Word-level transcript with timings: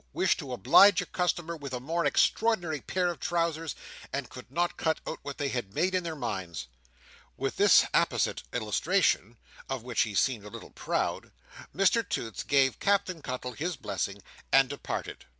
wished 0.13 0.39
to 0.39 0.51
oblige 0.51 0.99
a 0.99 1.05
customer 1.05 1.55
with 1.55 1.75
a 1.75 1.79
most 1.79 2.07
extraordinary 2.07 2.81
pair 2.81 3.07
of 3.09 3.19
trousers, 3.19 3.75
and 4.11 4.31
could 4.31 4.49
not 4.51 4.75
cut 4.75 4.99
out 5.05 5.19
what 5.21 5.37
they 5.37 5.47
had 5.49 5.77
in 5.77 6.03
their 6.03 6.15
minds." 6.15 6.65
With 7.37 7.57
this 7.57 7.85
apposite 7.93 8.41
illustration, 8.51 9.37
of 9.69 9.83
which 9.83 10.01
he 10.01 10.15
seemed 10.15 10.43
a 10.45 10.49
little 10.49 10.71
Proud, 10.71 11.31
Mr 11.75 12.01
Toots 12.09 12.41
gave 12.41 12.79
Captain 12.79 13.21
Cuttle 13.21 13.51
his 13.51 13.75
blessing 13.75 14.23
and 14.51 14.69
departed. 14.69 15.25